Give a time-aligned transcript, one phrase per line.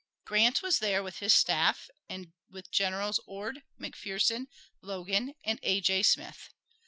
[0.25, 4.47] Grant was there with his staff and with Generals Ord, McPherson,
[4.81, 5.79] Logan, and A.
[5.79, 6.01] J.
[6.01, 6.49] Smith.